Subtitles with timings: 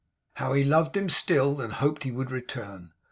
[0.37, 2.93] How he loved him still, and hoped he would return.